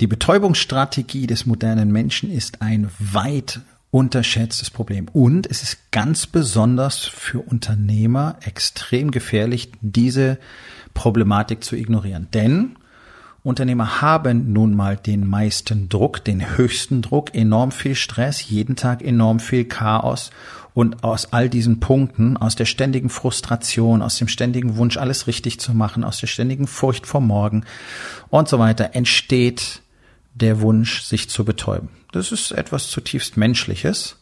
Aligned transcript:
Die 0.00 0.06
Betäubungsstrategie 0.06 1.26
des 1.26 1.44
modernen 1.44 1.90
Menschen 1.90 2.30
ist 2.30 2.62
ein 2.62 2.88
weit 3.00 3.60
unterschätztes 3.90 4.70
Problem. 4.70 5.08
Und 5.12 5.46
es 5.50 5.62
ist 5.62 5.90
ganz 5.90 6.26
besonders 6.26 6.98
für 6.98 7.40
Unternehmer 7.40 8.36
extrem 8.44 9.10
gefährlich, 9.10 9.72
diese 9.80 10.38
Problematik 10.94 11.64
zu 11.64 11.74
ignorieren. 11.74 12.28
Denn 12.32 12.76
Unternehmer 13.42 14.00
haben 14.02 14.52
nun 14.52 14.76
mal 14.76 14.96
den 14.96 15.26
meisten 15.26 15.88
Druck, 15.88 16.24
den 16.24 16.56
höchsten 16.56 17.02
Druck, 17.02 17.34
enorm 17.34 17.72
viel 17.72 17.94
Stress, 17.94 18.48
jeden 18.48 18.76
Tag 18.76 19.02
enorm 19.02 19.40
viel 19.40 19.64
Chaos. 19.64 20.30
Und 20.74 21.02
aus 21.02 21.32
all 21.32 21.48
diesen 21.48 21.80
Punkten, 21.80 22.36
aus 22.36 22.54
der 22.54 22.66
ständigen 22.66 23.08
Frustration, 23.08 24.02
aus 24.02 24.16
dem 24.16 24.28
ständigen 24.28 24.76
Wunsch, 24.76 24.96
alles 24.96 25.26
richtig 25.26 25.58
zu 25.58 25.74
machen, 25.74 26.04
aus 26.04 26.20
der 26.20 26.28
ständigen 26.28 26.68
Furcht 26.68 27.06
vor 27.06 27.20
morgen 27.20 27.64
und 28.28 28.48
so 28.48 28.60
weiter, 28.60 28.94
entsteht 28.94 29.82
der 30.40 30.60
Wunsch, 30.60 31.02
sich 31.02 31.28
zu 31.28 31.44
betäuben. 31.44 31.88
Das 32.12 32.32
ist 32.32 32.52
etwas 32.52 32.88
zutiefst 32.88 33.36
Menschliches. 33.36 34.16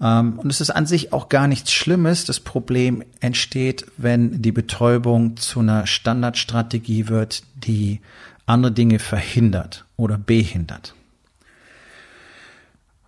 Ähm, 0.00 0.38
und 0.38 0.50
es 0.50 0.60
ist 0.60 0.70
an 0.70 0.86
sich 0.86 1.12
auch 1.12 1.28
gar 1.28 1.48
nichts 1.48 1.72
Schlimmes. 1.72 2.24
Das 2.24 2.40
Problem 2.40 3.02
entsteht, 3.20 3.86
wenn 3.96 4.42
die 4.42 4.52
Betäubung 4.52 5.36
zu 5.36 5.60
einer 5.60 5.86
Standardstrategie 5.86 7.08
wird, 7.08 7.42
die 7.54 8.00
andere 8.46 8.72
Dinge 8.72 8.98
verhindert 8.98 9.84
oder 9.96 10.18
behindert. 10.18 10.94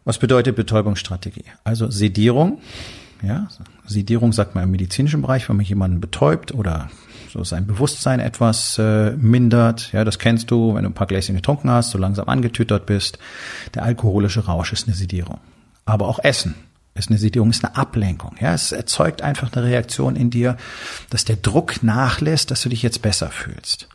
Was 0.05 0.19
bedeutet 0.19 0.56
Betäubungsstrategie? 0.56 1.44
Also 1.64 1.91
Sedierung. 1.91 2.60
Ja, 3.22 3.48
Sedierung 3.86 4.32
sagt 4.32 4.55
man 4.55 4.64
im 4.64 4.70
medizinischen 4.70 5.22
Bereich, 5.22 5.48
wenn 5.48 5.56
man 5.56 5.66
jemanden 5.66 6.00
betäubt 6.00 6.55
oder 6.55 6.88
so 7.33 7.45
sein 7.45 7.67
Bewusstsein 7.67 8.21
etwas 8.21 8.79
äh, 8.79 9.12
mindert. 9.12 9.93
Ja, 9.93 10.05
das 10.05 10.19
kennst 10.19 10.51
du, 10.51 10.75
wenn 10.75 10.84
du 10.84 10.91
ein 10.91 10.95
paar 10.95 11.07
Gläschen 11.07 11.34
getrunken 11.34 11.71
hast, 11.71 11.91
so 11.91 11.98
langsam 11.98 12.29
angetütert 12.29 12.87
bist. 12.87 13.19
Der 13.75 13.83
alkoholische 13.83 14.47
Rausch 14.47 14.73
ist 14.73 14.87
eine 14.87 14.97
Sedierung. 14.97 15.39
Aber 15.84 16.09
auch 16.09 16.19
Essen 16.23 16.55
ist 16.95 17.11
eine 17.11 17.19
Sedierung, 17.19 17.51
ist 17.51 17.65
eine 17.65 17.77
Ablenkung. 17.77 18.37
Ja, 18.41 18.55
es 18.55 18.73
erzeugt 18.73 19.23
einfach 19.23 19.53
eine 19.53 19.65
Reaktion 19.65 20.17
in 20.17 20.31
dir, 20.31 20.56
dass 21.11 21.25
der 21.25 21.37
Druck 21.37 21.83
nachlässt, 21.83 22.51
dass 22.51 22.62
du 22.62 22.69
dich 22.69 22.83
jetzt 22.83 23.03
besser 23.03 23.29
fühlst. 23.31 23.89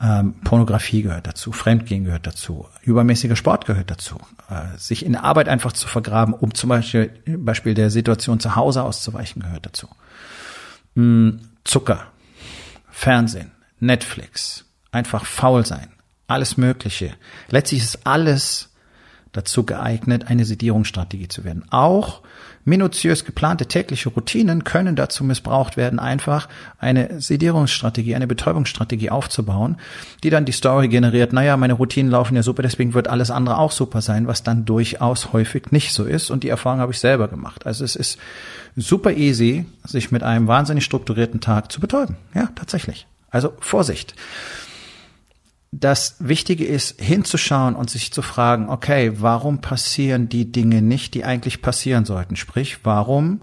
Ähm, 0.00 0.34
Pornografie 0.42 1.02
gehört 1.02 1.26
dazu, 1.26 1.52
Fremdgehen 1.52 2.04
gehört 2.04 2.26
dazu, 2.26 2.66
übermäßiger 2.82 3.36
Sport 3.36 3.64
gehört 3.64 3.90
dazu, 3.90 4.16
äh, 4.50 4.76
sich 4.76 5.06
in 5.06 5.14
Arbeit 5.14 5.48
einfach 5.48 5.72
zu 5.72 5.86
vergraben, 5.86 6.34
um 6.34 6.52
zum 6.52 6.68
Beispiel, 6.68 7.10
Beispiel 7.26 7.74
der 7.74 7.90
Situation 7.90 8.40
zu 8.40 8.56
Hause 8.56 8.82
auszuweichen, 8.82 9.42
gehört 9.42 9.66
dazu. 9.66 9.88
Mm, 10.94 11.38
Zucker, 11.62 12.06
Fernsehen, 12.94 13.50
Netflix, 13.80 14.64
einfach 14.92 15.26
faul 15.26 15.66
sein, 15.66 15.92
alles 16.28 16.56
Mögliche. 16.56 17.14
Letztlich 17.48 17.82
ist 17.82 18.06
alles 18.06 18.72
dazu 19.34 19.64
geeignet, 19.64 20.28
eine 20.28 20.44
Sedierungsstrategie 20.44 21.28
zu 21.28 21.44
werden. 21.44 21.64
Auch 21.70 22.22
minutiös 22.64 23.24
geplante 23.24 23.66
tägliche 23.66 24.08
Routinen 24.08 24.64
können 24.64 24.96
dazu 24.96 25.22
missbraucht 25.22 25.76
werden, 25.76 25.98
einfach 25.98 26.48
eine 26.78 27.20
Sedierungsstrategie, 27.20 28.14
eine 28.14 28.26
Betäubungsstrategie 28.26 29.10
aufzubauen, 29.10 29.76
die 30.22 30.30
dann 30.30 30.46
die 30.46 30.52
Story 30.52 30.88
generiert, 30.88 31.32
naja, 31.32 31.56
meine 31.56 31.74
Routinen 31.74 32.10
laufen 32.10 32.36
ja 32.36 32.42
super, 32.42 32.62
deswegen 32.62 32.94
wird 32.94 33.08
alles 33.08 33.30
andere 33.30 33.58
auch 33.58 33.72
super 33.72 34.00
sein, 34.00 34.26
was 34.26 34.42
dann 34.42 34.64
durchaus 34.64 35.32
häufig 35.32 35.72
nicht 35.72 35.92
so 35.92 36.04
ist. 36.04 36.30
Und 36.30 36.42
die 36.42 36.48
Erfahrung 36.48 36.80
habe 36.80 36.92
ich 36.92 37.00
selber 37.00 37.28
gemacht. 37.28 37.66
Also 37.66 37.84
es 37.84 37.96
ist 37.96 38.18
super 38.76 39.12
easy, 39.12 39.66
sich 39.84 40.10
mit 40.10 40.22
einem 40.22 40.46
wahnsinnig 40.46 40.84
strukturierten 40.84 41.40
Tag 41.40 41.70
zu 41.70 41.80
betäuben. 41.80 42.16
Ja, 42.34 42.48
tatsächlich. 42.54 43.06
Also 43.30 43.52
Vorsicht. 43.60 44.14
Das 45.76 46.14
Wichtige 46.20 46.64
ist, 46.64 47.00
hinzuschauen 47.00 47.74
und 47.74 47.90
sich 47.90 48.12
zu 48.12 48.22
fragen, 48.22 48.68
okay, 48.68 49.14
warum 49.16 49.60
passieren 49.60 50.28
die 50.28 50.52
Dinge 50.52 50.82
nicht, 50.82 51.14
die 51.14 51.24
eigentlich 51.24 51.62
passieren 51.62 52.04
sollten? 52.04 52.36
Sprich, 52.36 52.84
warum 52.84 53.40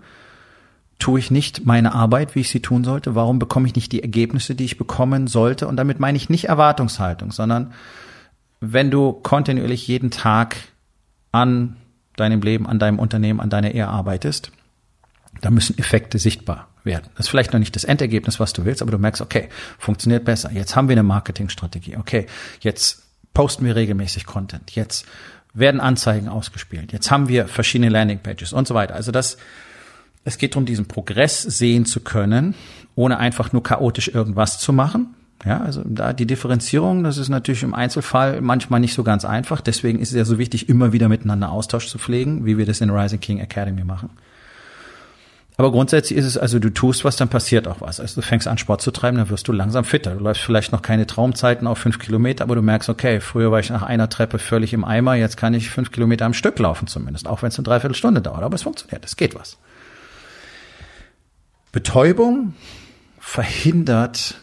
tue 0.97 1.19
ich 1.19 1.29
nicht 1.29 1.65
meine 1.65 1.93
Arbeit, 1.93 2.33
wie 2.33 2.39
ich 2.39 2.49
sie 2.49 2.61
tun 2.61 2.85
sollte? 2.85 3.15
Warum 3.15 3.37
bekomme 3.37 3.67
ich 3.67 3.75
nicht 3.75 3.91
die 3.91 4.01
Ergebnisse, 4.01 4.55
die 4.55 4.63
ich 4.63 4.77
bekommen 4.77 5.27
sollte? 5.27 5.67
Und 5.67 5.75
damit 5.75 5.99
meine 5.99 6.15
ich 6.15 6.29
nicht 6.29 6.45
Erwartungshaltung, 6.45 7.31
sondern 7.31 7.73
wenn 8.61 8.91
du 8.91 9.11
kontinuierlich 9.11 9.85
jeden 9.87 10.09
Tag 10.09 10.55
an 11.33 11.75
deinem 12.15 12.41
Leben, 12.41 12.65
an 12.65 12.79
deinem 12.79 12.99
Unternehmen, 12.99 13.41
an 13.41 13.49
deiner 13.49 13.71
Ehe 13.71 13.89
arbeitest, 13.89 14.53
da 15.41 15.49
müssen 15.49 15.77
Effekte 15.77 16.17
sichtbar 16.17 16.70
werden. 16.83 17.09
Das 17.15 17.25
ist 17.25 17.29
vielleicht 17.29 17.53
noch 17.53 17.59
nicht 17.59 17.75
das 17.75 17.83
Endergebnis, 17.83 18.39
was 18.39 18.53
du 18.53 18.65
willst, 18.65 18.81
aber 18.81 18.91
du 18.91 18.97
merkst, 18.97 19.21
okay, 19.21 19.49
funktioniert 19.77 20.25
besser. 20.25 20.51
Jetzt 20.51 20.75
haben 20.75 20.89
wir 20.89 20.93
eine 20.93 21.03
Marketingstrategie. 21.03 21.97
Okay, 21.97 22.25
jetzt 22.61 23.03
posten 23.33 23.65
wir 23.65 23.75
regelmäßig 23.75 24.25
Content. 24.25 24.71
Jetzt 24.71 25.05
werden 25.53 25.81
Anzeigen 25.81 26.27
ausgespielt. 26.27 26.91
Jetzt 26.91 27.11
haben 27.11 27.27
wir 27.27 27.47
verschiedene 27.47 27.89
Landingpages 27.89 28.53
und 28.53 28.67
so 28.67 28.73
weiter. 28.73 28.95
Also 28.95 29.11
das, 29.11 29.37
es 30.23 30.37
geht 30.37 30.53
darum, 30.53 30.65
diesen 30.65 30.87
Progress 30.87 31.41
sehen 31.41 31.85
zu 31.85 31.99
können, 31.99 32.55
ohne 32.95 33.17
einfach 33.17 33.51
nur 33.51 33.63
chaotisch 33.63 34.07
irgendwas 34.07 34.59
zu 34.59 34.73
machen. 34.73 35.15
Ja, 35.43 35.59
also 35.59 35.81
da 35.83 36.13
die 36.13 36.27
Differenzierung, 36.27 37.03
das 37.03 37.17
ist 37.17 37.29
natürlich 37.29 37.63
im 37.63 37.73
Einzelfall 37.73 38.41
manchmal 38.41 38.79
nicht 38.79 38.93
so 38.93 39.03
ganz 39.03 39.25
einfach. 39.25 39.59
Deswegen 39.59 39.99
ist 39.99 40.09
es 40.09 40.15
ja 40.15 40.25
so 40.25 40.37
wichtig, 40.37 40.69
immer 40.69 40.93
wieder 40.93 41.09
miteinander 41.09 41.51
Austausch 41.51 41.87
zu 41.87 41.97
pflegen, 41.97 42.45
wie 42.45 42.59
wir 42.59 42.67
das 42.67 42.79
in 42.79 42.91
Rising 42.91 43.19
King 43.19 43.39
Academy 43.39 43.83
machen. 43.83 44.11
Aber 45.57 45.71
grundsätzlich 45.71 46.17
ist 46.17 46.25
es 46.25 46.37
also, 46.37 46.59
du 46.59 46.69
tust 46.69 47.03
was, 47.03 47.17
dann 47.17 47.29
passiert 47.29 47.67
auch 47.67 47.81
was. 47.81 47.99
Also 47.99 48.21
du 48.21 48.25
fängst 48.25 48.47
an, 48.47 48.57
Sport 48.57 48.81
zu 48.81 48.91
treiben, 48.91 49.17
dann 49.17 49.29
wirst 49.29 49.47
du 49.47 49.51
langsam 49.51 49.83
fitter. 49.83 50.15
Du 50.15 50.23
läufst 50.23 50.41
vielleicht 50.41 50.71
noch 50.71 50.81
keine 50.81 51.05
Traumzeiten 51.05 51.67
auf 51.67 51.77
fünf 51.77 51.99
Kilometer, 51.99 52.43
aber 52.43 52.55
du 52.55 52.61
merkst, 52.61 52.89
okay, 52.89 53.19
früher 53.19 53.51
war 53.51 53.59
ich 53.59 53.69
nach 53.69 53.83
einer 53.83 54.09
Treppe 54.09 54.39
völlig 54.39 54.73
im 54.73 54.83
Eimer, 54.83 55.15
jetzt 55.15 55.37
kann 55.37 55.53
ich 55.53 55.69
fünf 55.69 55.91
Kilometer 55.91 56.25
am 56.25 56.33
Stück 56.33 56.57
laufen 56.57 56.87
zumindest, 56.87 57.27
auch 57.27 57.41
wenn 57.41 57.49
es 57.49 57.57
eine 57.57 57.65
Dreiviertelstunde 57.65 58.21
dauert. 58.21 58.43
Aber 58.43 58.55
es 58.55 58.63
funktioniert, 58.63 59.05
es 59.05 59.17
geht 59.17 59.35
was. 59.35 59.57
Betäubung 61.71 62.53
verhindert 63.19 64.41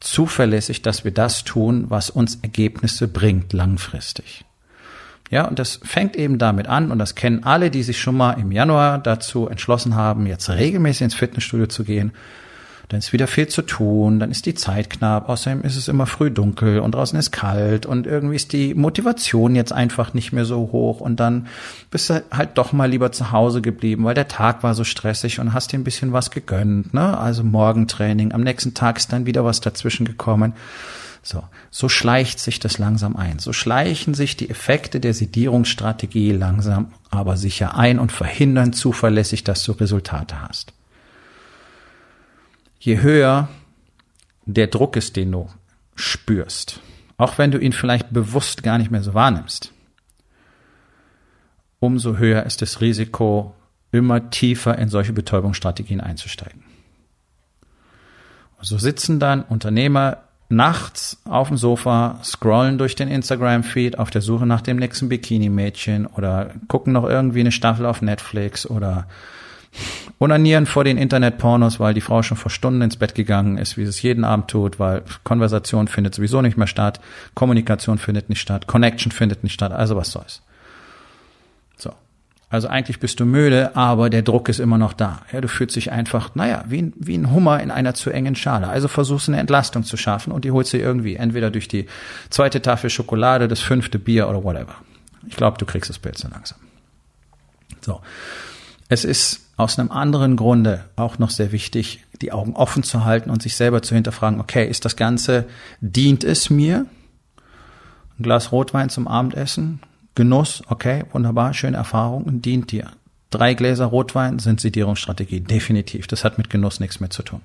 zuverlässig, 0.00 0.82
dass 0.82 1.04
wir 1.04 1.12
das 1.12 1.44
tun, 1.44 1.86
was 1.88 2.10
uns 2.10 2.36
Ergebnisse 2.42 3.08
bringt 3.08 3.52
langfristig. 3.52 4.44
Ja, 5.30 5.46
und 5.46 5.58
das 5.58 5.80
fängt 5.82 6.16
eben 6.16 6.38
damit 6.38 6.68
an, 6.68 6.90
und 6.90 6.98
das 6.98 7.14
kennen 7.14 7.44
alle, 7.44 7.70
die 7.70 7.82
sich 7.82 8.00
schon 8.00 8.16
mal 8.16 8.32
im 8.32 8.50
Januar 8.50 8.98
dazu 8.98 9.48
entschlossen 9.48 9.94
haben, 9.94 10.26
jetzt 10.26 10.48
regelmäßig 10.48 11.02
ins 11.02 11.14
Fitnessstudio 11.14 11.66
zu 11.66 11.84
gehen. 11.84 12.12
Dann 12.88 13.00
ist 13.00 13.12
wieder 13.12 13.26
viel 13.26 13.48
zu 13.48 13.60
tun, 13.60 14.18
dann 14.18 14.30
ist 14.30 14.46
die 14.46 14.54
Zeit 14.54 14.88
knapp, 14.88 15.28
außerdem 15.28 15.60
ist 15.60 15.76
es 15.76 15.88
immer 15.88 16.06
früh 16.06 16.30
dunkel 16.30 16.80
und 16.80 16.94
draußen 16.94 17.18
ist 17.18 17.32
kalt 17.32 17.84
und 17.84 18.06
irgendwie 18.06 18.36
ist 18.36 18.54
die 18.54 18.74
Motivation 18.74 19.54
jetzt 19.54 19.74
einfach 19.74 20.14
nicht 20.14 20.32
mehr 20.32 20.46
so 20.46 20.70
hoch 20.72 21.00
und 21.00 21.20
dann 21.20 21.48
bist 21.90 22.08
du 22.08 22.22
halt 22.30 22.56
doch 22.56 22.72
mal 22.72 22.88
lieber 22.88 23.12
zu 23.12 23.30
Hause 23.30 23.60
geblieben, 23.60 24.04
weil 24.04 24.14
der 24.14 24.28
Tag 24.28 24.62
war 24.62 24.74
so 24.74 24.84
stressig 24.84 25.38
und 25.38 25.52
hast 25.52 25.72
dir 25.72 25.78
ein 25.78 25.84
bisschen 25.84 26.14
was 26.14 26.30
gegönnt, 26.30 26.94
ne? 26.94 27.18
Also 27.18 27.44
Morgentraining, 27.44 28.32
am 28.32 28.40
nächsten 28.40 28.72
Tag 28.72 28.96
ist 28.96 29.12
dann 29.12 29.26
wieder 29.26 29.44
was 29.44 29.60
dazwischen 29.60 30.06
gekommen. 30.06 30.54
So, 31.28 31.44
so 31.70 31.90
schleicht 31.90 32.40
sich 32.40 32.58
das 32.58 32.78
langsam 32.78 33.14
ein. 33.14 33.38
So 33.38 33.52
schleichen 33.52 34.14
sich 34.14 34.38
die 34.38 34.48
Effekte 34.48 34.98
der 34.98 35.12
Sedierungsstrategie 35.12 36.32
langsam 36.32 36.94
aber 37.10 37.36
sicher 37.36 37.76
ein 37.76 37.98
und 37.98 38.12
verhindern 38.12 38.72
zuverlässig, 38.72 39.44
dass 39.44 39.62
du 39.62 39.72
Resultate 39.72 40.40
hast. 40.40 40.72
Je 42.80 43.02
höher 43.02 43.50
der 44.46 44.68
Druck 44.68 44.96
ist, 44.96 45.16
den 45.16 45.30
du 45.32 45.50
spürst, 45.96 46.80
auch 47.18 47.36
wenn 47.36 47.50
du 47.50 47.58
ihn 47.58 47.72
vielleicht 47.72 48.10
bewusst 48.10 48.62
gar 48.62 48.78
nicht 48.78 48.90
mehr 48.90 49.02
so 49.02 49.12
wahrnimmst, 49.12 49.74
umso 51.78 52.16
höher 52.16 52.44
ist 52.44 52.62
das 52.62 52.80
Risiko, 52.80 53.54
immer 53.92 54.30
tiefer 54.30 54.78
in 54.78 54.88
solche 54.88 55.12
Betäubungsstrategien 55.12 56.00
einzusteigen. 56.00 56.62
So 58.62 58.78
sitzen 58.78 59.20
dann 59.20 59.42
Unternehmer 59.42 60.27
nachts 60.48 61.20
auf 61.24 61.48
dem 61.48 61.56
Sofa, 61.56 62.18
scrollen 62.24 62.78
durch 62.78 62.94
den 62.94 63.08
Instagram-Feed 63.08 63.98
auf 63.98 64.10
der 64.10 64.22
Suche 64.22 64.46
nach 64.46 64.62
dem 64.62 64.78
nächsten 64.78 65.08
Bikini-Mädchen 65.08 66.06
oder 66.06 66.50
gucken 66.68 66.92
noch 66.92 67.04
irgendwie 67.04 67.40
eine 67.40 67.52
Staffel 67.52 67.84
auf 67.84 68.00
Netflix 68.00 68.68
oder 68.68 69.06
Unanieren 70.18 70.66
vor 70.66 70.82
den 70.82 70.98
Internetpornos, 70.98 71.78
weil 71.78 71.94
die 71.94 72.00
Frau 72.00 72.22
schon 72.22 72.36
vor 72.36 72.50
Stunden 72.50 72.82
ins 72.82 72.96
Bett 72.96 73.14
gegangen 73.14 73.56
ist, 73.56 73.76
wie 73.76 73.84
sie 73.84 73.90
es 73.90 74.02
jeden 74.02 74.24
Abend 74.24 74.48
tut, 74.48 74.80
weil 74.80 75.04
Konversation 75.22 75.86
findet 75.86 76.14
sowieso 76.14 76.42
nicht 76.42 76.56
mehr 76.56 76.66
statt, 76.66 77.00
Kommunikation 77.34 77.98
findet 77.98 78.28
nicht 78.28 78.40
statt, 78.40 78.66
Connection 78.66 79.12
findet 79.12 79.44
nicht 79.44 79.52
statt, 79.52 79.70
also 79.70 79.94
was 79.94 80.10
soll's. 80.10 80.42
So. 82.50 82.54
Also 82.56 82.68
eigentlich 82.68 82.98
bist 82.98 83.20
du 83.20 83.26
müde, 83.26 83.76
aber 83.76 84.10
der 84.10 84.22
Druck 84.22 84.48
ist 84.48 84.58
immer 84.58 84.78
noch 84.78 84.92
da. 84.92 85.22
Ja, 85.32 85.40
du 85.40 85.48
fühlst 85.48 85.76
dich 85.76 85.92
einfach, 85.92 86.34
naja, 86.34 86.64
wie 86.68 86.82
ein, 86.82 86.92
wie 86.96 87.16
ein 87.16 87.30
Hummer 87.30 87.60
in 87.62 87.70
einer 87.70 87.94
zu 87.94 88.10
engen 88.10 88.34
Schale. 88.34 88.68
Also 88.68 88.88
versuchst 88.88 89.28
eine 89.28 89.38
Entlastung 89.38 89.84
zu 89.84 89.96
schaffen 89.96 90.32
und 90.32 90.44
die 90.44 90.50
holst 90.50 90.72
du 90.72 90.78
irgendwie 90.78 91.16
entweder 91.16 91.50
durch 91.50 91.68
die 91.68 91.86
zweite 92.30 92.62
Tafel 92.62 92.90
Schokolade, 92.90 93.48
das 93.48 93.60
fünfte 93.60 93.98
Bier 93.98 94.28
oder 94.28 94.42
whatever. 94.44 94.76
Ich 95.26 95.36
glaube, 95.36 95.58
du 95.58 95.66
kriegst 95.66 95.90
das 95.90 95.98
Bild 95.98 96.16
so 96.16 96.28
langsam. 96.28 96.58
So. 97.80 98.00
Es 98.88 99.04
ist 99.04 99.40
aus 99.58 99.78
einem 99.78 99.90
anderen 99.90 100.36
Grunde 100.36 100.84
auch 100.96 101.18
noch 101.18 101.30
sehr 101.30 101.52
wichtig, 101.52 102.04
die 102.22 102.32
Augen 102.32 102.54
offen 102.54 102.82
zu 102.82 103.04
halten 103.04 103.28
und 103.28 103.42
sich 103.42 103.56
selber 103.56 103.82
zu 103.82 103.94
hinterfragen, 103.94 104.40
okay, 104.40 104.66
ist 104.66 104.84
das 104.84 104.96
Ganze, 104.96 105.46
dient 105.80 106.24
es 106.24 106.48
mir? 106.48 106.86
Ein 108.18 108.22
Glas 108.22 108.52
Rotwein 108.52 108.88
zum 108.88 109.06
Abendessen, 109.06 109.80
Genuss, 110.18 110.64
okay, 110.66 111.04
wunderbar, 111.12 111.54
schöne 111.54 111.76
Erfahrung, 111.76 112.42
dient 112.42 112.72
dir. 112.72 112.90
Drei 113.30 113.54
Gläser 113.54 113.86
Rotwein 113.86 114.40
sind 114.40 114.60
Sedierungsstrategie, 114.60 115.42
definitiv. 115.42 116.08
Das 116.08 116.24
hat 116.24 116.38
mit 116.38 116.50
Genuss 116.50 116.80
nichts 116.80 116.98
mehr 116.98 117.10
zu 117.10 117.22
tun. 117.22 117.40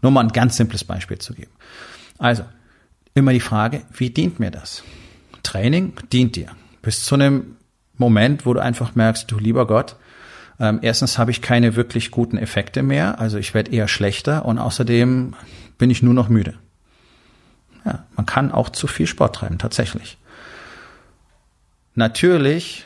Nur 0.00 0.10
mal 0.10 0.22
ein 0.22 0.32
ganz 0.32 0.56
simples 0.56 0.84
Beispiel 0.84 1.18
zu 1.18 1.34
geben. 1.34 1.50
Also, 2.16 2.44
immer 3.12 3.34
die 3.34 3.40
Frage, 3.40 3.82
wie 3.92 4.08
dient 4.08 4.40
mir 4.40 4.50
das? 4.50 4.82
Training 5.42 5.92
dient 6.10 6.36
dir. 6.36 6.52
Bis 6.80 7.04
zu 7.04 7.14
einem 7.14 7.56
Moment, 7.98 8.46
wo 8.46 8.54
du 8.54 8.60
einfach 8.60 8.94
merkst, 8.94 9.30
du 9.30 9.38
lieber 9.38 9.66
Gott, 9.66 9.96
ähm, 10.58 10.78
erstens 10.80 11.18
habe 11.18 11.30
ich 11.30 11.42
keine 11.42 11.76
wirklich 11.76 12.10
guten 12.10 12.38
Effekte 12.38 12.82
mehr, 12.82 13.20
also 13.20 13.36
ich 13.36 13.52
werde 13.52 13.70
eher 13.70 13.86
schlechter 13.86 14.46
und 14.46 14.58
außerdem 14.58 15.34
bin 15.76 15.90
ich 15.90 16.02
nur 16.02 16.14
noch 16.14 16.30
müde. 16.30 16.54
Ja, 17.84 18.06
man 18.16 18.24
kann 18.24 18.50
auch 18.50 18.70
zu 18.70 18.86
viel 18.86 19.06
Sport 19.06 19.36
treiben, 19.36 19.58
tatsächlich. 19.58 20.16
Natürlich 21.98 22.84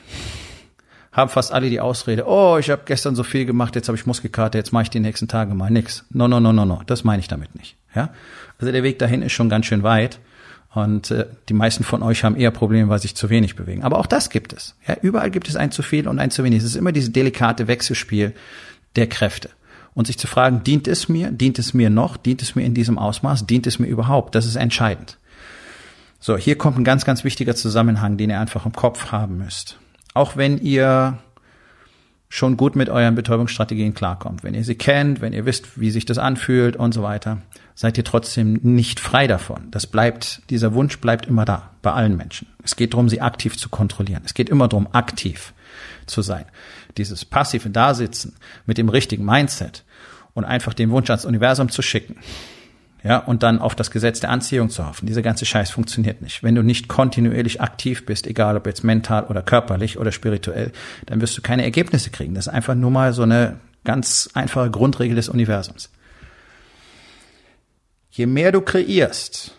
haben 1.13 1.29
fast 1.29 1.53
alle 1.53 1.69
die 1.69 1.81
Ausrede, 1.81 2.25
oh, 2.27 2.57
ich 2.57 2.71
habe 2.71 2.85
gestern 2.87 3.15
so 3.15 3.25
viel 3.25 3.45
gemacht, 3.45 3.77
jetzt 3.77 3.89
habe 3.89 3.99
ich 3.99 4.07
Muskelkater, 4.07 4.59
jetzt 4.59 4.73
mache 4.73 4.85
ich 4.85 4.91
die 4.91 5.01
nächsten 5.01 5.29
Tage 5.29 5.53
mal 5.53 5.71
nix. 5.71 6.07
No, 6.15 6.29
no, 6.29 6.41
no, 6.41 6.51
no, 6.55 6.65
no, 6.65 6.81
das 6.87 7.05
meine 7.05 7.21
ich 7.21 7.29
damit 7.29 7.55
nicht. 7.55 7.77
Ja? 7.95 8.09
Also 8.59 8.73
der 8.73 8.83
Weg 8.83 8.99
dahin 8.99 9.21
ist 9.21 9.33
schon 9.33 9.51
ganz 9.51 9.67
schön 9.67 9.83
weit. 9.83 10.19
Und 10.73 11.11
äh, 11.11 11.27
die 11.51 11.53
meisten 11.53 11.85
von 11.85 12.03
euch 12.03 12.25
haben 12.25 12.37
eher 12.37 12.51
Probleme, 12.53 12.89
weil 12.89 13.01
sich 13.01 13.15
zu 13.15 13.29
wenig 13.29 13.55
bewegen. 13.55 13.83
Aber 13.83 13.99
auch 13.99 14.07
das 14.07 14.31
gibt 14.31 14.55
es. 14.55 14.77
Ja, 14.89 14.97
überall 15.03 15.31
gibt 15.31 15.47
es 15.47 15.57
ein 15.57 15.71
zu 15.73 15.83
viel 15.83 16.09
und 16.09 16.19
ein 16.19 16.31
zu 16.31 16.43
wenig. 16.43 16.61
Es 16.61 16.65
ist 16.65 16.77
immer 16.77 16.93
dieses 16.93 17.13
delikate 17.13 17.69
Wechselspiel 17.69 18.33
der 18.97 19.09
Kräfte. 19.09 19.51
Und 19.93 20.07
sich 20.07 20.17
zu 20.17 20.27
fragen, 20.27 20.65
dient 20.65 20.89
es 20.89 21.11
mir? 21.11 21.31
Dient 21.31 21.59
es 21.59 21.75
mir 21.75 21.91
noch? 21.91 22.17
Dient 22.17 22.41
es 22.41 22.55
mir 22.55 22.65
in 22.65 22.73
diesem 22.73 22.97
Ausmaß? 22.97 23.47
Dient 23.47 23.67
es 23.67 23.79
mir 23.79 23.89
überhaupt? 23.89 24.35
Das 24.35 24.47
ist 24.47 24.57
entscheidend. 24.57 25.19
So, 26.25 26.37
hier 26.37 26.57
kommt 26.57 26.79
ein 26.79 26.85
ganz, 26.85 27.05
ganz 27.05 27.25
wichtiger 27.25 27.57
Zusammenhang, 27.57 28.17
den 28.17 28.31
ihr 28.31 28.39
einfach 28.39 28.65
im 28.65 28.71
Kopf 28.71 29.11
haben 29.11 29.39
müsst. 29.39 29.81
Auch 30.15 30.37
wenn 30.37 30.57
ihr 30.57 31.19
schon 32.29 32.57
gut 32.57 32.77
mit 32.77 32.89
euren 32.89 33.17
Betäubungsstrategien 33.17 33.93
klarkommt, 33.93 34.45
wenn 34.45 34.55
ihr 34.55 34.63
sie 34.63 34.77
kennt, 34.77 35.21
wenn 35.21 35.33
ihr 35.33 35.47
wisst, 35.47 35.81
wie 35.81 35.91
sich 35.91 36.05
das 36.05 36.19
anfühlt 36.19 36.77
und 36.77 36.95
so 36.95 37.03
weiter, 37.03 37.39
seid 37.75 37.99
ihr 37.99 38.05
trotzdem 38.05 38.61
nicht 38.63 39.01
frei 39.01 39.27
davon. 39.27 39.67
Das 39.73 39.89
bleibt, 39.89 40.43
dieser 40.49 40.75
Wunsch 40.75 41.01
bleibt 41.01 41.27
immer 41.27 41.45
da, 41.45 41.71
bei 41.83 41.91
allen 41.91 42.17
Menschen. 42.17 42.47
Es 42.63 42.77
geht 42.77 42.93
darum, 42.93 43.09
sie 43.09 43.21
aktiv 43.21 43.57
zu 43.57 43.69
kontrollieren. 43.69 44.23
Es 44.25 44.35
geht 44.35 44.49
immer 44.49 44.69
darum, 44.69 44.87
aktiv 44.93 45.53
zu 46.07 46.23
sein. 46.23 46.45
Dieses 46.99 47.25
passive 47.25 47.69
Dasitzen 47.69 48.37
mit 48.65 48.79
dem 48.79 48.91
richtigen 48.91 49.25
Mindset 49.25 49.83
und 50.35 50.45
einfach 50.45 50.73
den 50.73 50.91
Wunsch 50.91 51.11
ans 51.11 51.25
Universum 51.25 51.69
zu 51.69 51.83
schicken. 51.83 52.15
Ja, 53.05 53.19
und 53.19 53.43
dann 53.43 53.59
auf 53.59 53.75
das 53.75 53.91
Gesetz 53.91 54.21
der 54.21 54.31
Anziehung 54.31 54.71
zu 54.71 54.87
hoffen. 54.87 55.07
Dieser 55.07 55.23
ganze 55.23 55.45
Scheiß 55.45 55.71
funktioniert 55.71 56.23
nicht. 56.23 56.45
Wenn 56.45 56.55
du 56.55 56.63
nicht 56.63 56.87
kontinuierlich 56.87 57.61
aktiv 57.61 58.07
bist, 58.07 58.29
egal 58.29 58.57
ob 58.57 58.67
jetzt 58.67 58.85
mental 58.85 59.25
oder 59.25 59.43
körperlich 59.43 59.99
oder 59.99 60.13
spirituell, 60.13 60.71
dann 61.07 61.21
wirst 61.21 61.37
du 61.37 61.43
keine 61.43 61.65
Ergebnisse 61.65 62.11
kriegen. 62.11 62.35
Das 62.35 62.47
ist 62.47 62.53
einfach 62.53 62.77
nur 62.77 62.93
mal 62.93 63.13
so 63.13 63.23
eine 63.23 63.59
ganz 63.83 64.31
einfache 64.35 64.71
Grundregel 64.71 65.17
des 65.17 65.29
Universums. 65.29 65.91
Je 68.11 68.27
mehr 68.27 68.53
du 68.53 68.61
kreierst, 68.61 69.57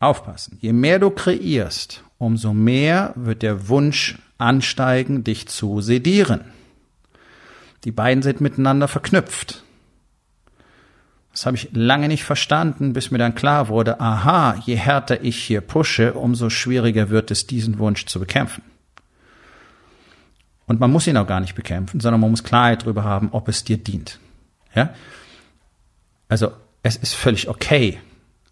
aufpassen, 0.00 0.58
je 0.60 0.72
mehr 0.72 0.98
du 0.98 1.10
kreierst, 1.10 2.02
umso 2.16 2.52
mehr 2.52 3.12
wird 3.14 3.42
der 3.42 3.68
Wunsch 3.68 4.18
ansteigen, 4.38 5.22
dich 5.22 5.46
zu 5.46 5.80
sedieren. 5.80 6.40
Die 7.84 7.92
beiden 7.92 8.22
sind 8.22 8.40
miteinander 8.40 8.88
verknüpft. 8.88 9.62
Das 11.38 11.46
habe 11.46 11.56
ich 11.56 11.68
lange 11.72 12.08
nicht 12.08 12.24
verstanden, 12.24 12.94
bis 12.94 13.12
mir 13.12 13.18
dann 13.18 13.36
klar 13.36 13.68
wurde, 13.68 14.00
aha, 14.00 14.60
je 14.66 14.74
härter 14.74 15.22
ich 15.22 15.40
hier 15.40 15.60
pushe, 15.60 16.14
umso 16.14 16.50
schwieriger 16.50 17.10
wird 17.10 17.30
es, 17.30 17.46
diesen 17.46 17.78
Wunsch 17.78 18.06
zu 18.06 18.18
bekämpfen. 18.18 18.64
Und 20.66 20.80
man 20.80 20.90
muss 20.90 21.06
ihn 21.06 21.16
auch 21.16 21.28
gar 21.28 21.38
nicht 21.38 21.54
bekämpfen, 21.54 22.00
sondern 22.00 22.20
man 22.20 22.32
muss 22.32 22.42
Klarheit 22.42 22.82
darüber 22.82 23.04
haben, 23.04 23.28
ob 23.30 23.46
es 23.46 23.62
dir 23.62 23.76
dient. 23.76 24.18
Ja? 24.74 24.92
Also 26.28 26.50
es 26.82 26.96
ist 26.96 27.14
völlig 27.14 27.48
okay, 27.48 28.00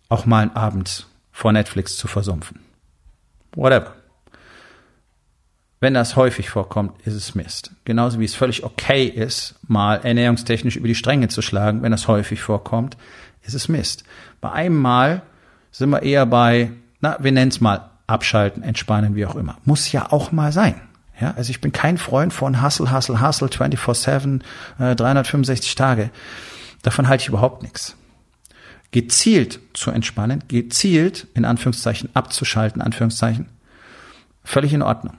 auch 0.09 0.25
mal 0.25 0.43
einen 0.43 0.55
Abend 0.55 1.09
vor 1.33 1.51
Netflix 1.51 1.97
zu 1.97 2.07
versumpfen. 2.07 2.61
Whatever. 3.57 3.97
Wenn 5.79 5.95
das 5.95 6.17
häufig 6.17 6.49
vorkommt, 6.49 7.01
ist 7.03 7.15
es 7.15 7.35
Mist. 7.35 7.73
Genauso 7.85 8.19
wie 8.19 8.25
es 8.25 8.35
völlig 8.35 8.65
okay 8.65 9.05
ist, 9.05 9.57
mal 9.69 9.97
ernährungstechnisch 9.97 10.77
über 10.77 10.89
die 10.89 10.95
Stränge 10.95 11.29
zu 11.29 11.43
schlagen, 11.43 11.83
wenn 11.83 11.93
das 11.93 12.09
häufig 12.09 12.41
vorkommt, 12.41 12.97
ist 13.43 13.55
es 13.55 13.69
Mist. 13.69 14.05
Bei 14.41 14.53
einem 14.53 14.77
Mal 14.77 15.23
sind 15.71 15.91
wir 15.91 16.03
eher 16.03 16.25
bei, 16.25 16.71
na, 17.01 17.19
wir 17.21 17.33
nennen 17.33 17.51
es 17.51 17.61
mal 17.61 17.91
abschalten, 18.07 18.63
entspannen, 18.63 19.15
wie 19.17 19.27
auch 19.27 19.37
immer. 19.37 19.59
Muss 19.65 19.93
ja 19.93 20.11
auch 20.11 20.33
mal 20.33 20.51
sein. 20.53 20.81
Ja, 21.21 21.35
also 21.37 21.51
ich 21.51 21.61
bin 21.61 21.73
kein 21.73 21.99
Freund 21.99 22.33
von 22.33 22.63
Hustle, 22.63 22.93
Hustle, 22.93 23.21
Hustle 23.21 23.49
24-7, 23.49 24.41
äh, 24.79 24.95
365 24.95 25.75
Tage. 25.75 26.11
Davon 26.83 27.09
halte 27.09 27.23
ich 27.23 27.29
überhaupt 27.29 27.63
nichts 27.63 27.97
gezielt 28.97 29.61
zu 29.75 29.91
entspannen, 29.91 30.45
gezielt 30.49 31.27
in 31.35 31.45
Anführungszeichen 31.45 32.09
abzuschalten, 32.15 32.81
Anführungszeichen, 32.81 33.47
völlig 34.43 34.73
in 34.73 34.81
Ordnung. 34.81 35.19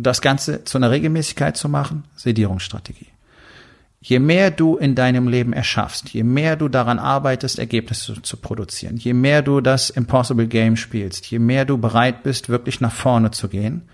Das 0.00 0.20
Ganze 0.20 0.64
zu 0.64 0.78
einer 0.78 0.92
Regelmäßigkeit 0.92 1.56
zu 1.56 1.68
machen, 1.68 2.04
Sedierungsstrategie. 2.16 3.08
Je 4.00 4.20
mehr 4.20 4.52
du 4.52 4.76
in 4.76 4.94
deinem 4.94 5.26
Leben 5.26 5.52
erschaffst, 5.52 6.10
je 6.10 6.22
mehr 6.22 6.54
du 6.54 6.68
daran 6.68 7.00
arbeitest, 7.00 7.58
Ergebnisse 7.58 8.22
zu, 8.22 8.36
produzieren, 8.36 8.96
je 8.96 9.12
mehr 9.12 9.42
du 9.42 9.60
das 9.60 9.90
Impossible 9.90 10.46
Game 10.46 10.76
spielst, 10.76 11.26
je 11.26 11.40
mehr 11.40 11.64
du 11.64 11.78
bereit 11.78 12.22
bist, 12.22 12.48
wirklich 12.48 12.80
nach 12.80 12.92
vorne 12.92 13.32
zu 13.32 13.48
gehen 13.48 13.88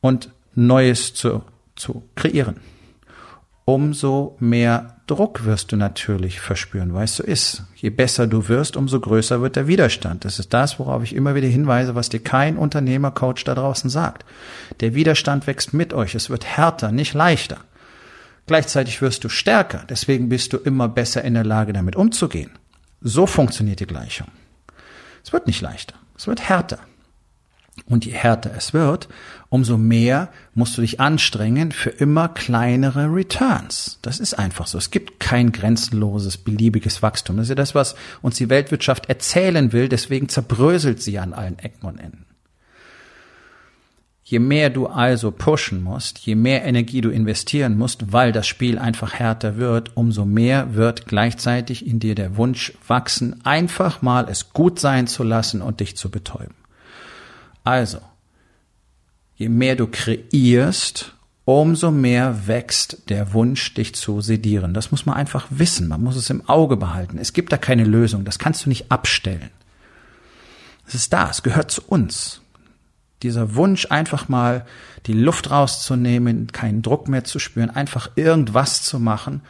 und 0.00 0.30
Neues 0.56 1.14
zu, 1.14 1.44
zu 1.76 2.02
kreieren, 2.16 2.56
umso 3.64 4.36
mehr 4.40 4.96
Druck 5.06 5.44
wirst 5.44 5.72
du 5.72 5.76
natürlich 5.76 6.40
verspüren, 6.40 6.94
weil 6.94 7.04
es 7.04 7.16
so 7.16 7.24
ist. 7.24 7.64
Je 7.74 7.90
besser 7.90 8.26
du 8.26 8.48
wirst, 8.48 8.76
umso 8.76 9.00
größer 9.00 9.42
wird 9.42 9.56
der 9.56 9.66
Widerstand. 9.66 10.24
Das 10.24 10.38
ist 10.38 10.54
das, 10.54 10.78
worauf 10.78 11.02
ich 11.02 11.14
immer 11.14 11.34
wieder 11.34 11.48
hinweise, 11.48 11.94
was 11.94 12.08
dir 12.08 12.20
kein 12.20 12.56
Unternehmercoach 12.56 13.44
da 13.44 13.54
draußen 13.54 13.90
sagt. 13.90 14.24
Der 14.80 14.94
Widerstand 14.94 15.46
wächst 15.46 15.74
mit 15.74 15.92
euch. 15.92 16.14
Es 16.14 16.30
wird 16.30 16.44
härter, 16.44 16.92
nicht 16.92 17.14
leichter. 17.14 17.58
Gleichzeitig 18.46 19.02
wirst 19.02 19.24
du 19.24 19.28
stärker. 19.28 19.84
Deswegen 19.88 20.28
bist 20.28 20.52
du 20.52 20.58
immer 20.58 20.88
besser 20.88 21.22
in 21.22 21.34
der 21.34 21.44
Lage, 21.44 21.72
damit 21.72 21.96
umzugehen. 21.96 22.50
So 23.00 23.26
funktioniert 23.26 23.80
die 23.80 23.86
Gleichung. 23.86 24.28
Es 25.24 25.32
wird 25.32 25.46
nicht 25.46 25.60
leichter. 25.60 25.94
Es 26.16 26.26
wird 26.26 26.48
härter. 26.48 26.78
Und 27.86 28.04
je 28.04 28.12
härter 28.12 28.52
es 28.56 28.72
wird, 28.72 29.08
umso 29.48 29.76
mehr 29.76 30.28
musst 30.54 30.76
du 30.76 30.80
dich 30.80 31.00
anstrengen 31.00 31.72
für 31.72 31.90
immer 31.90 32.28
kleinere 32.28 33.06
Returns. 33.12 33.98
Das 34.02 34.20
ist 34.20 34.34
einfach 34.34 34.66
so. 34.66 34.78
Es 34.78 34.90
gibt 34.90 35.18
kein 35.18 35.50
grenzenloses, 35.50 36.36
beliebiges 36.36 37.02
Wachstum. 37.02 37.36
Das 37.36 37.46
ist 37.46 37.50
ja 37.50 37.54
das, 37.54 37.74
was 37.74 37.96
uns 38.22 38.36
die 38.36 38.48
Weltwirtschaft 38.48 39.08
erzählen 39.08 39.72
will. 39.72 39.88
Deswegen 39.88 40.28
zerbröselt 40.28 41.02
sie 41.02 41.18
an 41.18 41.32
allen 41.32 41.58
Ecken 41.58 41.86
und 41.86 41.98
Enden. 41.98 42.26
Je 44.22 44.38
mehr 44.38 44.70
du 44.70 44.86
also 44.86 45.32
pushen 45.32 45.82
musst, 45.82 46.18
je 46.20 46.36
mehr 46.36 46.64
Energie 46.64 47.00
du 47.00 47.10
investieren 47.10 47.76
musst, 47.76 48.12
weil 48.12 48.30
das 48.30 48.46
Spiel 48.46 48.78
einfach 48.78 49.14
härter 49.14 49.56
wird, 49.56 49.96
umso 49.96 50.24
mehr 50.24 50.76
wird 50.76 51.06
gleichzeitig 51.06 51.84
in 51.84 51.98
dir 51.98 52.14
der 52.14 52.36
Wunsch 52.36 52.74
wachsen, 52.86 53.44
einfach 53.44 54.02
mal 54.02 54.28
es 54.28 54.52
gut 54.52 54.78
sein 54.78 55.08
zu 55.08 55.24
lassen 55.24 55.62
und 55.62 55.80
dich 55.80 55.96
zu 55.96 56.12
betäuben. 56.12 56.59
Also, 57.64 58.00
je 59.36 59.48
mehr 59.48 59.76
du 59.76 59.86
kreierst, 59.86 61.14
umso 61.44 61.90
mehr 61.90 62.46
wächst 62.46 63.08
der 63.08 63.32
Wunsch, 63.32 63.74
dich 63.74 63.94
zu 63.94 64.20
sedieren. 64.20 64.74
Das 64.74 64.90
muss 64.90 65.06
man 65.06 65.16
einfach 65.16 65.46
wissen. 65.50 65.88
Man 65.88 66.02
muss 66.02 66.16
es 66.16 66.30
im 66.30 66.48
Auge 66.48 66.76
behalten. 66.76 67.18
Es 67.18 67.32
gibt 67.32 67.52
da 67.52 67.56
keine 67.56 67.84
Lösung. 67.84 68.24
Das 68.24 68.38
kannst 68.38 68.64
du 68.64 68.68
nicht 68.68 68.90
abstellen. 68.90 69.50
Es 70.86 70.94
ist 70.94 71.12
da. 71.12 71.30
Es 71.30 71.42
gehört 71.42 71.70
zu 71.70 71.82
uns. 71.86 72.40
Dieser 73.22 73.54
Wunsch, 73.54 73.86
einfach 73.90 74.28
mal 74.28 74.64
die 75.06 75.12
Luft 75.12 75.50
rauszunehmen, 75.50 76.52
keinen 76.52 76.82
Druck 76.82 77.08
mehr 77.08 77.24
zu 77.24 77.38
spüren, 77.38 77.70
einfach 77.70 78.10
irgendwas 78.16 78.82
zu 78.82 78.98
machen. 78.98 79.42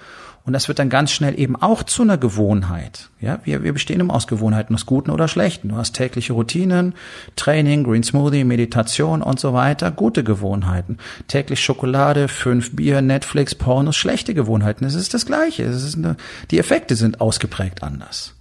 Und 0.44 0.54
das 0.54 0.68
wird 0.68 0.78
dann 0.78 0.88
ganz 0.88 1.12
schnell 1.12 1.38
eben 1.38 1.54
auch 1.54 1.82
zu 1.82 2.02
einer 2.02 2.16
Gewohnheit. 2.16 3.10
Ja, 3.20 3.40
wir, 3.44 3.62
wir 3.62 3.72
bestehen 3.72 4.00
immer 4.00 4.14
aus 4.14 4.26
Gewohnheiten, 4.26 4.74
aus 4.74 4.86
guten 4.86 5.10
oder 5.10 5.28
schlechten. 5.28 5.68
Du 5.68 5.76
hast 5.76 5.92
tägliche 5.92 6.32
Routinen, 6.32 6.94
Training, 7.36 7.84
Green 7.84 8.02
Smoothie, 8.02 8.44
Meditation 8.44 9.22
und 9.22 9.38
so 9.38 9.52
weiter. 9.52 9.90
Gute 9.90 10.24
Gewohnheiten. 10.24 10.98
Täglich 11.28 11.60
Schokolade, 11.60 12.28
fünf 12.28 12.74
Bier, 12.74 13.02
Netflix, 13.02 13.54
Pornos, 13.54 13.96
schlechte 13.96 14.32
Gewohnheiten. 14.32 14.84
Es 14.84 14.94
ist 14.94 15.12
das 15.12 15.26
Gleiche. 15.26 15.64
Es 15.64 15.84
ist 15.84 15.96
eine, 15.96 16.16
die 16.50 16.58
Effekte 16.58 16.96
sind 16.96 17.20
ausgeprägt 17.20 17.82
anders. 17.82 18.34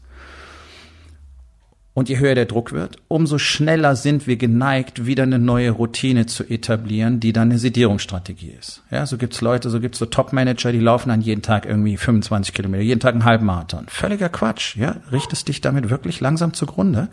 Und 1.96 2.08
je 2.08 2.20
höher 2.20 2.36
der 2.36 2.46
Druck 2.46 2.72
wird, 2.72 2.98
umso 3.08 3.40
schneller 3.40 3.96
sind 3.96 4.28
wir 4.28 4.38
geneigt, 4.38 5.06
wieder 5.06 5.24
eine 5.24 5.40
neue 5.40 5.72
Routine 5.72 6.28
zu 6.28 6.44
etablieren, 6.44 7.20
die 7.20 7.34
dann 7.34 7.50
eine 7.50 7.58
Sedierungsstrategie 7.58 8.54
ist. 8.58 8.84
Ja, 8.92 9.06
so 9.06 9.18
gibt's 9.18 9.42
Leute, 9.42 9.70
so 9.70 9.80
gibt's 9.80 9.98
so 9.98 10.06
Top-Manager, 10.06 10.72
die 10.72 10.80
laufen 10.80 11.10
dann 11.10 11.22
jeden 11.22 11.42
Tag 11.42 11.66
irgendwie 11.66 11.98
25 11.98 12.54
Kilometer, 12.54 12.84
jeden 12.84 13.00
Tag 13.00 13.16
einen 13.16 13.26
Halbmarathon. 13.26 13.88
Völliger 13.90 14.30
Quatsch. 14.30 14.78
Ja, 14.78 14.98
richtest 15.12 15.48
dich 15.48 15.62
damit 15.62 15.90
wirklich 15.90 16.22
langsam 16.22 16.54
zugrunde. 16.54 17.10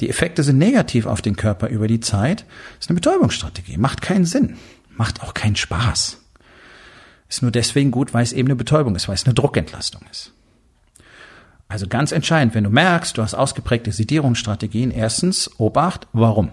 Die 0.00 0.10
Effekte 0.10 0.42
sind 0.42 0.58
negativ 0.58 1.06
auf 1.06 1.22
den 1.22 1.34
Körper 1.34 1.68
über 1.68 1.88
die 1.88 2.00
Zeit. 2.00 2.44
Ist 2.78 2.90
eine 2.90 3.00
Betäubungsstrategie. 3.00 3.78
Macht 3.78 4.02
keinen 4.02 4.26
Sinn. 4.26 4.58
Macht 4.96 5.22
auch 5.22 5.32
keinen 5.34 5.56
Spaß. 5.56 6.18
Ist 7.28 7.42
nur 7.42 7.50
deswegen 7.50 7.90
gut, 7.90 8.12
weil 8.14 8.22
es 8.22 8.32
eben 8.32 8.48
eine 8.48 8.56
Betäubung 8.56 8.94
ist, 8.94 9.08
weil 9.08 9.14
es 9.14 9.24
eine 9.24 9.34
Druckentlastung 9.34 10.02
ist. 10.12 10.33
Also 11.74 11.88
ganz 11.88 12.12
entscheidend, 12.12 12.54
wenn 12.54 12.62
du 12.62 12.70
merkst, 12.70 13.18
du 13.18 13.22
hast 13.22 13.34
ausgeprägte 13.34 13.90
Sedierungsstrategien, 13.90 14.92
erstens, 14.92 15.50
Obacht, 15.58 16.06
warum? 16.12 16.50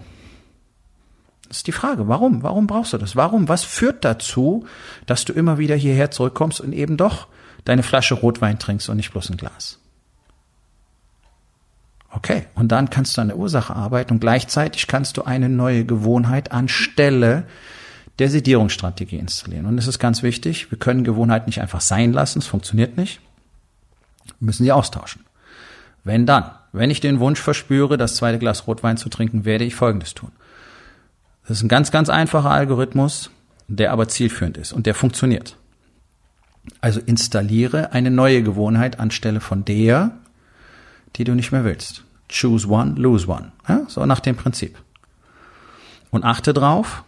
Das 1.46 1.58
ist 1.58 1.68
die 1.68 1.72
Frage, 1.72 2.08
warum? 2.08 2.42
Warum 2.42 2.66
brauchst 2.66 2.92
du 2.92 2.98
das? 2.98 3.14
Warum? 3.14 3.48
Was 3.48 3.62
führt 3.62 4.04
dazu, 4.04 4.66
dass 5.06 5.24
du 5.24 5.32
immer 5.32 5.58
wieder 5.58 5.76
hierher 5.76 6.10
zurückkommst 6.10 6.60
und 6.60 6.72
eben 6.72 6.96
doch 6.96 7.28
deine 7.64 7.84
Flasche 7.84 8.14
Rotwein 8.14 8.58
trinkst 8.58 8.88
und 8.88 8.96
nicht 8.96 9.12
bloß 9.12 9.30
ein 9.30 9.36
Glas? 9.36 9.78
Okay, 12.10 12.46
und 12.56 12.72
dann 12.72 12.90
kannst 12.90 13.16
du 13.16 13.20
an 13.20 13.28
der 13.28 13.38
Ursache 13.38 13.76
arbeiten 13.76 14.14
und 14.14 14.20
gleichzeitig 14.20 14.88
kannst 14.88 15.18
du 15.18 15.22
eine 15.22 15.48
neue 15.48 15.84
Gewohnheit 15.84 16.50
anstelle 16.50 17.46
der 18.18 18.28
Sedierungsstrategie 18.28 19.18
installieren. 19.18 19.66
Und 19.66 19.78
es 19.78 19.86
ist 19.86 20.00
ganz 20.00 20.24
wichtig, 20.24 20.72
wir 20.72 20.80
können 20.80 21.04
Gewohnheit 21.04 21.46
nicht 21.46 21.60
einfach 21.60 21.80
sein 21.80 22.12
lassen, 22.12 22.40
es 22.40 22.48
funktioniert 22.48 22.96
nicht 22.96 23.20
müssen 24.40 24.64
sie 24.64 24.72
austauschen. 24.72 25.24
Wenn 26.04 26.26
dann, 26.26 26.50
wenn 26.72 26.90
ich 26.90 27.00
den 27.00 27.20
Wunsch 27.20 27.40
verspüre, 27.40 27.96
das 27.96 28.16
zweite 28.16 28.38
Glas 28.38 28.66
Rotwein 28.66 28.96
zu 28.96 29.08
trinken, 29.08 29.44
werde 29.44 29.64
ich 29.64 29.74
Folgendes 29.74 30.14
tun. 30.14 30.32
Das 31.46 31.58
ist 31.58 31.62
ein 31.62 31.68
ganz, 31.68 31.90
ganz 31.90 32.08
einfacher 32.08 32.50
Algorithmus, 32.50 33.30
der 33.68 33.92
aber 33.92 34.08
zielführend 34.08 34.56
ist 34.56 34.72
und 34.72 34.86
der 34.86 34.94
funktioniert. 34.94 35.56
Also 36.80 37.00
installiere 37.00 37.92
eine 37.92 38.10
neue 38.10 38.42
Gewohnheit 38.42 39.00
anstelle 39.00 39.40
von 39.40 39.64
der, 39.64 40.12
die 41.16 41.24
du 41.24 41.34
nicht 41.34 41.52
mehr 41.52 41.64
willst. 41.64 42.04
Choose 42.28 42.68
one, 42.68 42.94
lose 42.96 43.28
one. 43.28 43.52
Ja, 43.68 43.84
so 43.88 44.04
nach 44.06 44.20
dem 44.20 44.36
Prinzip. 44.36 44.78
Und 46.10 46.24
achte 46.24 46.52
drauf, 46.52 47.04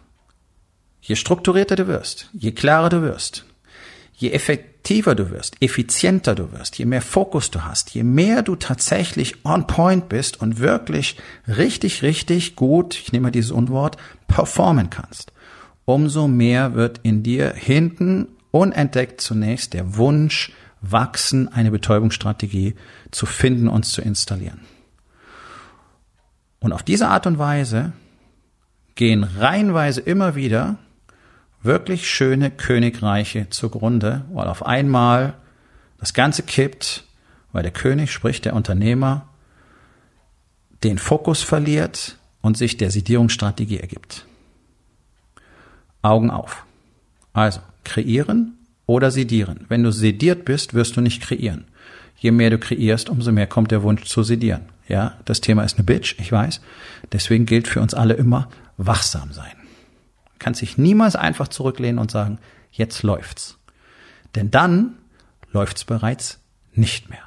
je 1.01 1.15
strukturierter 1.15 1.75
du 1.75 1.87
wirst, 1.87 2.29
je 2.33 2.51
klarer 2.51 2.89
du 2.89 3.01
wirst, 3.01 3.45
je 4.13 4.29
effektiver 4.85 5.15
du 5.15 5.31
wirst, 5.31 5.55
effizienter 5.61 6.35
du 6.35 6.51
wirst, 6.51 6.77
je 6.77 6.85
mehr 6.85 7.01
Fokus 7.01 7.49
du 7.49 7.63
hast, 7.63 7.95
je 7.95 8.03
mehr 8.03 8.43
du 8.43 8.55
tatsächlich 8.55 9.43
on 9.43 9.65
point 9.65 10.09
bist 10.09 10.39
und 10.39 10.59
wirklich 10.59 11.17
richtig, 11.47 12.03
richtig 12.03 12.55
gut, 12.55 12.93
ich 12.93 13.11
nehme 13.11 13.23
mal 13.23 13.31
dieses 13.31 13.49
Unwort, 13.49 13.97
performen 14.27 14.91
kannst, 14.91 15.33
umso 15.85 16.27
mehr 16.27 16.75
wird 16.75 16.99
in 17.01 17.23
dir 17.23 17.51
hinten 17.55 18.27
unentdeckt 18.51 19.21
zunächst 19.21 19.73
der 19.73 19.97
Wunsch 19.97 20.51
wachsen, 20.81 21.47
eine 21.51 21.71
Betäubungsstrategie 21.71 22.75
zu 23.09 23.25
finden 23.25 23.67
und 23.67 23.85
zu 23.85 24.03
installieren. 24.03 24.59
Und 26.59 26.73
auf 26.73 26.83
diese 26.83 27.07
Art 27.07 27.25
und 27.25 27.39
Weise 27.39 27.93
gehen 28.93 29.23
reihenweise 29.23 30.01
immer 30.01 30.35
wieder 30.35 30.77
wirklich 31.65 32.09
schöne 32.09 32.51
Königreiche 32.51 33.49
zugrunde, 33.49 34.25
weil 34.31 34.47
auf 34.47 34.65
einmal 34.65 35.33
das 35.99 36.13
Ganze 36.13 36.43
kippt, 36.43 37.03
weil 37.51 37.63
der 37.63 37.71
König, 37.71 38.11
sprich 38.11 38.41
der 38.41 38.53
Unternehmer, 38.53 39.27
den 40.83 40.97
Fokus 40.97 41.41
verliert 41.41 42.17
und 42.41 42.57
sich 42.57 42.77
der 42.77 42.91
Sedierungsstrategie 42.91 43.79
ergibt. 43.79 44.25
Augen 46.01 46.29
auf. 46.29 46.65
Also, 47.33 47.59
kreieren 47.83 48.57
oder 48.85 49.09
sedieren. 49.09 49.65
Wenn 49.67 49.83
du 49.83 49.91
sediert 49.91 50.45
bist, 50.45 50.73
wirst 50.73 50.95
du 50.95 51.01
nicht 51.01 51.21
kreieren. 51.21 51.65
Je 52.17 52.31
mehr 52.31 52.51
du 52.51 52.59
kreierst, 52.59 53.09
umso 53.09 53.31
mehr 53.31 53.47
kommt 53.47 53.71
der 53.71 53.83
Wunsch 53.83 54.05
zu 54.05 54.23
sedieren. 54.23 54.69
Ja, 54.87 55.17
das 55.25 55.41
Thema 55.41 55.63
ist 55.63 55.77
eine 55.77 55.83
Bitch, 55.83 56.15
ich 56.19 56.31
weiß. 56.31 56.61
Deswegen 57.11 57.45
gilt 57.45 57.67
für 57.67 57.81
uns 57.81 57.93
alle 57.93 58.13
immer 58.13 58.49
wachsam 58.77 59.33
sein 59.33 59.64
kannst 60.39 60.61
dich 60.61 60.77
niemals 60.77 61.15
einfach 61.15 61.47
zurücklehnen 61.47 61.99
und 61.99 62.11
sagen, 62.11 62.39
jetzt 62.71 63.03
läuft's. 63.03 63.57
Denn 64.35 64.51
dann 64.51 64.97
läuft's 65.51 65.85
bereits 65.85 66.39
nicht 66.73 67.09
mehr. 67.09 67.25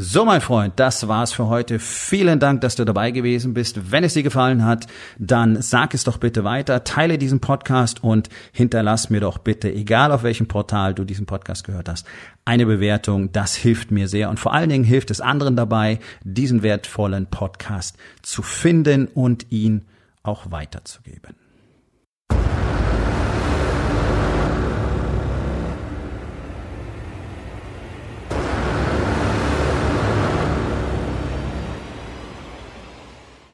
So, 0.00 0.24
mein 0.24 0.40
Freund, 0.40 0.74
das 0.76 1.08
war's 1.08 1.32
für 1.32 1.48
heute. 1.48 1.80
Vielen 1.80 2.38
Dank, 2.38 2.60
dass 2.60 2.76
du 2.76 2.84
dabei 2.84 3.10
gewesen 3.10 3.52
bist. 3.52 3.90
Wenn 3.90 4.04
es 4.04 4.14
dir 4.14 4.22
gefallen 4.22 4.64
hat, 4.64 4.86
dann 5.18 5.60
sag 5.60 5.92
es 5.92 6.04
doch 6.04 6.18
bitte 6.18 6.44
weiter, 6.44 6.84
teile 6.84 7.18
diesen 7.18 7.40
Podcast 7.40 8.04
und 8.04 8.28
hinterlass 8.52 9.10
mir 9.10 9.20
doch 9.20 9.38
bitte, 9.38 9.74
egal 9.74 10.12
auf 10.12 10.22
welchem 10.22 10.46
Portal 10.46 10.94
du 10.94 11.02
diesen 11.02 11.26
Podcast 11.26 11.64
gehört 11.64 11.88
hast, 11.88 12.06
eine 12.44 12.64
Bewertung. 12.64 13.32
Das 13.32 13.56
hilft 13.56 13.90
mir 13.90 14.06
sehr 14.06 14.30
und 14.30 14.38
vor 14.38 14.54
allen 14.54 14.68
Dingen 14.68 14.84
hilft 14.84 15.10
es 15.10 15.20
anderen 15.20 15.56
dabei, 15.56 15.98
diesen 16.22 16.62
wertvollen 16.62 17.26
Podcast 17.26 17.96
zu 18.22 18.42
finden 18.42 19.08
und 19.08 19.50
ihn 19.50 19.84
auch 20.22 20.50
weiterzugeben. 20.50 21.36